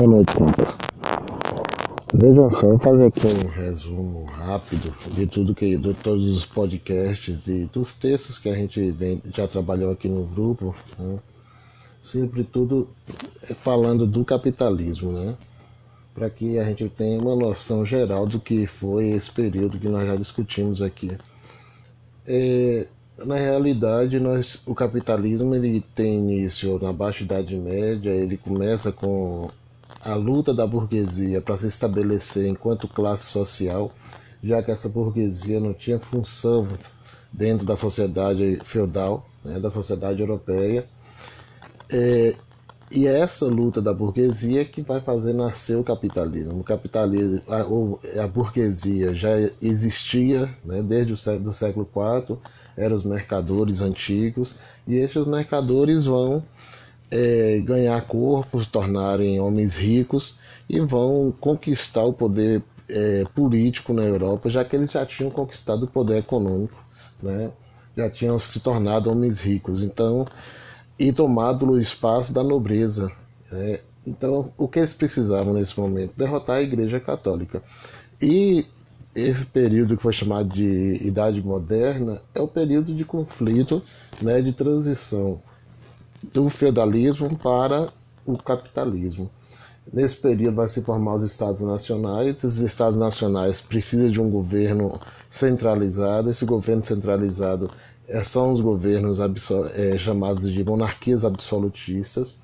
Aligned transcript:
Boa 0.00 0.12
noite, 0.12 0.32
compas. 0.32 0.74
Veja 2.14 2.50
só, 2.52 2.68
eu 2.68 2.70
vou 2.70 2.78
fazer 2.78 3.04
aqui 3.04 3.26
um 3.26 3.48
resumo 3.50 4.24
rápido 4.24 4.94
de 5.14 5.26
tudo 5.26 5.54
que, 5.54 5.76
de 5.76 5.92
todos 5.92 6.26
os 6.26 6.46
podcasts 6.46 7.46
e 7.48 7.66
dos 7.66 7.96
textos 7.96 8.38
que 8.38 8.48
a 8.48 8.54
gente 8.54 8.90
vem, 8.92 9.20
já 9.30 9.46
trabalhou 9.46 9.92
aqui 9.92 10.08
no 10.08 10.24
grupo, 10.24 10.74
né? 10.98 11.18
sempre 12.02 12.44
tudo 12.44 12.88
falando 13.60 14.06
do 14.06 14.24
capitalismo, 14.24 15.12
né? 15.12 15.34
Para 16.14 16.30
que 16.30 16.58
a 16.58 16.64
gente 16.64 16.88
tenha 16.88 17.20
uma 17.20 17.36
noção 17.36 17.84
geral 17.84 18.26
do 18.26 18.40
que 18.40 18.66
foi 18.66 19.08
esse 19.08 19.30
período 19.30 19.78
que 19.78 19.88
nós 19.88 20.06
já 20.06 20.16
discutimos 20.16 20.80
aqui. 20.80 21.12
É, 22.26 22.86
na 23.18 23.36
realidade, 23.36 24.18
nós, 24.18 24.62
o 24.66 24.74
capitalismo 24.74 25.54
ele 25.54 25.84
tem 25.94 26.20
início 26.20 26.78
na 26.80 26.90
Baixa 26.90 27.22
Idade 27.22 27.54
Média, 27.54 28.08
ele 28.08 28.38
começa 28.38 28.90
com 28.90 29.50
a 30.04 30.14
luta 30.14 30.54
da 30.54 30.66
burguesia 30.66 31.40
para 31.40 31.56
se 31.56 31.66
estabelecer 31.66 32.46
enquanto 32.46 32.88
classe 32.88 33.26
social, 33.26 33.92
já 34.42 34.62
que 34.62 34.70
essa 34.70 34.88
burguesia 34.88 35.60
não 35.60 35.74
tinha 35.74 35.98
função 35.98 36.66
dentro 37.32 37.66
da 37.66 37.76
sociedade 37.76 38.58
feudal, 38.64 39.26
né, 39.44 39.58
da 39.58 39.70
sociedade 39.70 40.20
europeia. 40.20 40.86
É, 41.88 42.34
e 42.90 43.06
é 43.06 43.20
essa 43.20 43.46
luta 43.46 43.80
da 43.80 43.94
burguesia 43.94 44.64
que 44.64 44.82
vai 44.82 45.00
fazer 45.00 45.32
nascer 45.32 45.76
o 45.76 45.84
capitalismo. 45.84 46.58
O 46.58 46.64
capitalismo, 46.64 47.40
a, 47.48 48.24
a 48.24 48.26
burguesia 48.26 49.14
já 49.14 49.30
existia 49.62 50.48
né, 50.64 50.82
desde 50.82 51.12
o 51.12 51.16
século, 51.16 51.44
do 51.44 51.52
século 51.52 51.88
IV, 52.28 52.36
eram 52.76 52.96
os 52.96 53.04
mercadores 53.04 53.80
antigos, 53.80 54.54
e 54.88 54.96
esses 54.96 55.24
mercadores 55.26 56.06
vão 56.06 56.42
é, 57.10 57.60
ganhar 57.64 58.00
corpos, 58.02 58.66
tornarem 58.66 59.40
homens 59.40 59.76
ricos 59.76 60.38
e 60.68 60.80
vão 60.80 61.34
conquistar 61.40 62.04
o 62.04 62.12
poder 62.12 62.62
é, 62.88 63.24
político 63.34 63.92
na 63.92 64.02
Europa, 64.02 64.48
já 64.48 64.64
que 64.64 64.76
eles 64.76 64.92
já 64.92 65.04
tinham 65.04 65.30
conquistado 65.30 65.84
o 65.84 65.88
poder 65.88 66.18
econômico, 66.18 66.82
né? 67.22 67.50
já 67.96 68.08
tinham 68.08 68.38
se 68.38 68.60
tornado 68.60 69.10
homens 69.10 69.40
ricos. 69.40 69.82
Então, 69.82 70.26
e 70.98 71.12
tomado 71.12 71.70
o 71.70 71.80
espaço 71.80 72.32
da 72.32 72.42
nobreza. 72.42 73.10
Né? 73.50 73.80
Então, 74.06 74.52
o 74.56 74.68
que 74.68 74.78
eles 74.78 74.94
precisavam 74.94 75.54
nesse 75.54 75.78
momento? 75.78 76.14
Derrotar 76.16 76.56
a 76.56 76.62
Igreja 76.62 77.00
Católica. 77.00 77.62
E 78.22 78.64
esse 79.14 79.46
período 79.46 79.96
que 79.96 80.02
foi 80.02 80.12
chamado 80.12 80.48
de 80.50 81.06
Idade 81.06 81.42
Moderna 81.42 82.22
é 82.34 82.40
o 82.40 82.46
período 82.46 82.94
de 82.94 83.04
conflito, 83.04 83.82
né, 84.22 84.40
de 84.40 84.52
transição 84.52 85.42
do 86.22 86.48
feudalismo 86.48 87.36
para 87.38 87.88
o 88.26 88.36
capitalismo. 88.36 89.30
Nesse 89.92 90.16
período 90.16 90.56
vai 90.56 90.68
se 90.68 90.82
formar 90.82 91.14
os 91.14 91.22
estados 91.24 91.62
nacionais. 91.62 92.36
Esses 92.36 92.60
estados 92.60 92.98
nacionais 92.98 93.60
precisam 93.60 94.08
de 94.08 94.20
um 94.20 94.30
governo 94.30 95.00
centralizado. 95.28 96.30
Esse 96.30 96.44
governo 96.44 96.84
centralizado 96.84 97.70
é, 98.06 98.22
são 98.22 98.52
os 98.52 98.60
governos 98.60 99.18
é, 99.74 99.98
chamados 99.98 100.52
de 100.52 100.62
monarquias 100.62 101.24
absolutistas, 101.24 102.36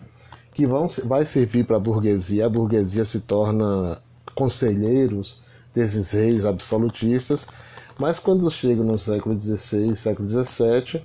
que 0.54 0.66
vão, 0.66 0.88
vai 1.04 1.24
servir 1.24 1.64
para 1.64 1.76
a 1.76 1.80
burguesia. 1.80 2.46
A 2.46 2.48
burguesia 2.48 3.04
se 3.04 3.20
torna 3.22 3.98
conselheiros 4.34 5.40
desses 5.72 6.10
reis 6.10 6.44
absolutistas, 6.44 7.46
mas 7.98 8.18
quando 8.18 8.50
chega 8.50 8.82
no 8.82 8.98
século 8.98 9.40
XVI, 9.40 9.94
século 9.94 10.28
XVII, 10.28 11.02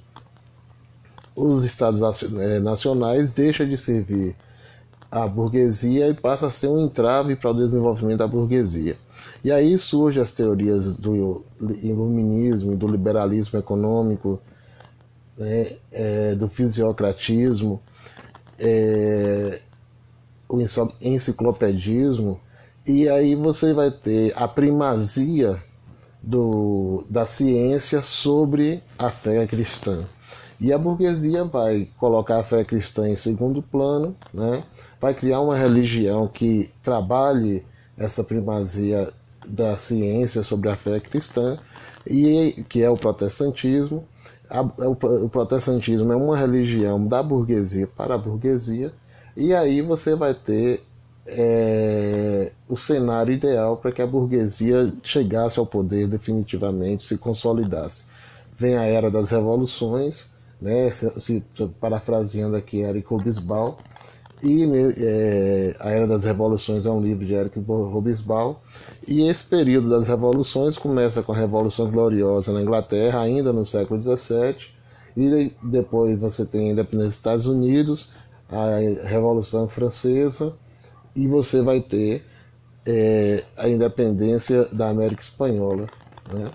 os 1.45 1.64
estados 1.64 2.02
é, 2.34 2.59
nacionais 2.59 3.34
deixam 3.34 3.67
de 3.67 3.78
servir 3.78 4.36
a 5.11 5.28
burguesia 5.28 6.08
e 6.08 6.14
passa 6.14 6.47
a 6.47 6.50
ser 6.50 6.67
um 6.67 6.86
entrave 6.86 7.36
para 7.36 7.52
o 7.52 7.53
desenvolvimento 7.53 8.20
da 8.20 8.28
burguesia. 8.28 8.95
E 9.44 9.52
aí 9.52 9.78
surgem 9.78 10.22
as 10.22 10.31
teorias 10.31 10.95
do 10.95 11.44
iluminismo, 11.84 12.78
do 12.78 12.88
liberalismo 12.88 13.59
econômico, 13.59 14.40
né, 15.38 15.74
é, 15.91 16.35
do 16.35 16.47
fisiocratismo, 16.47 17.81
é, 18.58 19.59
o 20.47 20.58
enciclopedismo, 21.02 22.40
e 22.88 23.09
aí 23.09 23.35
você 23.35 23.73
vai 23.73 23.91
ter 23.91 24.34
a 24.35 24.47
primazia 24.47 25.62
do, 26.22 27.03
da 27.09 27.25
ciência 27.25 28.02
sobre 28.02 28.81
a 28.97 29.09
fé 29.09 29.46
cristã. 29.46 30.06
E 30.61 30.72
a 30.72 30.77
burguesia 30.77 31.44
vai 31.44 31.89
colocar 31.97 32.38
a 32.38 32.44
fé 32.44 32.63
cristã 32.63 33.09
em 33.09 33.16
segundo 33.16 33.63
plano, 33.63 34.16
né? 34.31 34.63
vai 35.01 35.11
criar 35.16 35.41
uma 35.41 35.57
religião 35.57 36.27
que 36.27 36.69
trabalhe 36.83 37.66
essa 37.97 38.23
primazia 38.23 39.11
da 39.44 39.75
ciência 39.75 40.44
sobre 40.44 40.69
a 40.69 40.75
fé 40.75 40.99
cristã, 40.99 41.57
e 42.05 42.63
que 42.69 42.83
é 42.83 42.89
o 42.91 42.95
protestantismo, 42.95 44.07
o 44.77 45.29
protestantismo 45.29 46.13
é 46.13 46.16
uma 46.16 46.38
religião 46.38 47.07
da 47.07 47.23
burguesia 47.23 47.88
para 47.88 48.13
a 48.13 48.17
burguesia, 48.19 48.93
e 49.35 49.55
aí 49.55 49.81
você 49.81 50.16
vai 50.16 50.35
ter 50.35 50.83
é, 51.25 52.51
o 52.69 52.78
cenário 52.78 53.33
ideal 53.33 53.78
para 53.78 53.91
que 53.91 54.01
a 54.01 54.05
burguesia 54.05 54.93
chegasse 55.01 55.57
ao 55.57 55.66
poder 55.66 56.07
definitivamente, 56.07 57.03
se 57.03 57.17
consolidasse. 57.17 58.05
Vem 58.55 58.78
a 58.78 58.83
era 58.83 59.09
das 59.09 59.31
revoluções, 59.31 60.29
né, 60.61 60.91
se, 60.91 61.11
se 61.19 61.45
parafraseando 61.79 62.55
aqui 62.55 62.81
Eric 62.81 63.11
Hobsbawm, 63.11 63.75
e 64.44 64.66
é, 64.97 65.75
A 65.79 65.89
Era 65.91 66.07
das 66.07 66.23
Revoluções 66.23 66.85
é 66.85 66.89
um 66.89 66.99
livro 66.99 67.25
de 67.25 67.33
Eric 67.33 67.59
Hobsbawm. 67.59 68.55
E 69.07 69.27
esse 69.27 69.47
período 69.47 69.89
das 69.89 70.07
revoluções 70.07 70.77
começa 70.77 71.22
com 71.22 71.31
a 71.31 71.35
Revolução 71.35 71.91
Gloriosa 71.91 72.51
na 72.51 72.61
Inglaterra, 72.61 73.22
ainda 73.22 73.53
no 73.53 73.63
século 73.63 74.01
XVII. 74.01 74.55
E 75.16 75.51
depois 75.61 76.17
você 76.17 76.45
tem 76.45 76.69
a 76.69 76.73
independência 76.73 77.07
dos 77.07 77.16
Estados 77.16 77.45
Unidos, 77.45 78.13
a 78.49 79.07
Revolução 79.07 79.67
Francesa, 79.67 80.53
e 81.16 81.28
você 81.28 81.61
vai 81.61 81.79
ter 81.79 82.25
é, 82.85 83.43
a 83.57 83.69
independência 83.69 84.66
da 84.73 84.89
América 84.89 85.22
Espanhola. 85.22 85.88
Né? 86.33 86.49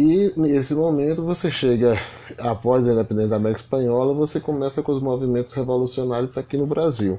E 0.00 0.32
nesse 0.36 0.76
momento 0.76 1.24
você 1.24 1.50
chega, 1.50 1.98
após 2.38 2.86
a 2.86 2.92
independência 2.92 3.30
da 3.30 3.36
América 3.36 3.60
Espanhola, 3.60 4.14
você 4.14 4.38
começa 4.38 4.80
com 4.80 4.92
os 4.92 5.02
movimentos 5.02 5.52
revolucionários 5.54 6.38
aqui 6.38 6.56
no 6.56 6.68
Brasil. 6.68 7.18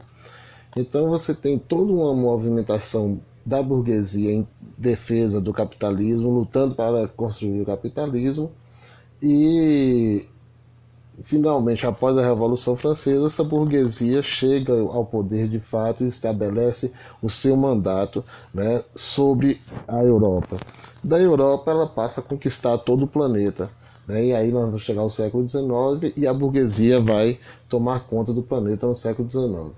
Então 0.77 1.09
você 1.09 1.33
tem 1.33 1.59
toda 1.59 1.91
uma 1.91 2.13
movimentação 2.13 3.19
da 3.45 3.61
burguesia 3.61 4.31
em 4.31 4.47
defesa 4.77 5.41
do 5.41 5.51
capitalismo, 5.51 6.29
lutando 6.29 6.73
para 6.73 7.05
construir 7.09 7.63
o 7.63 7.65
capitalismo, 7.65 8.49
e 9.21 10.25
Finalmente, 11.23 11.85
após 11.85 12.17
a 12.17 12.21
Revolução 12.21 12.75
Francesa, 12.75 13.25
essa 13.25 13.43
burguesia 13.43 14.21
chega 14.21 14.73
ao 14.73 15.05
poder 15.05 15.47
de 15.47 15.59
fato 15.59 16.03
e 16.03 16.07
estabelece 16.07 16.93
o 17.21 17.29
seu 17.29 17.55
mandato 17.55 18.23
né, 18.53 18.81
sobre 18.95 19.59
a 19.87 20.03
Europa. 20.03 20.57
Da 21.03 21.19
Europa, 21.19 21.71
ela 21.71 21.87
passa 21.87 22.21
a 22.21 22.23
conquistar 22.23 22.77
todo 22.77 23.03
o 23.03 23.07
planeta. 23.07 23.69
Né, 24.07 24.25
e 24.25 24.33
aí 24.33 24.51
nós 24.51 24.65
vamos 24.65 24.81
chegar 24.81 25.01
ao 25.01 25.09
século 25.09 25.47
XIX 25.47 26.17
e 26.17 26.25
a 26.25 26.33
burguesia 26.33 26.99
vai 27.01 27.37
tomar 27.67 28.07
conta 28.07 28.33
do 28.33 28.41
planeta 28.41 28.87
no 28.87 28.95
século 28.95 29.29
XIX. 29.29 29.75